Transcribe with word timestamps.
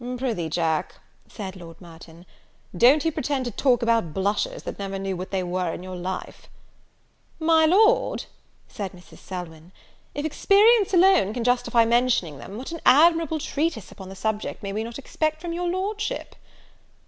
"Prithee, 0.17 0.49
Jack," 0.49 0.95
said 1.29 1.55
Lord 1.55 1.79
Merton, 1.79 2.25
"don't 2.75 3.05
you 3.05 3.11
pretend 3.11 3.45
to 3.45 3.51
talk 3.51 3.83
about 3.83 4.15
blushes, 4.15 4.63
that 4.63 4.79
never 4.79 4.97
knew 4.97 5.15
what 5.15 5.29
they 5.29 5.43
were 5.43 5.71
in 5.71 5.83
your 5.83 5.95
life." 5.95 6.49
"My 7.39 7.67
Lord," 7.67 8.25
said 8.67 8.93
Mrs. 8.93 9.19
Selwyn, 9.19 9.71
"if 10.15 10.25
experience 10.25 10.91
alone 10.95 11.35
can 11.35 11.43
justify 11.43 11.85
mentioning 11.85 12.39
them, 12.39 12.57
what 12.57 12.71
an 12.71 12.81
admirable 12.83 13.37
treatise 13.37 13.91
upon 13.91 14.09
the 14.09 14.15
subject 14.15 14.63
may 14.63 14.73
we 14.73 14.83
not 14.83 14.97
expect 14.97 15.39
from 15.39 15.53
your 15.53 15.67
Lordship!" 15.69 16.35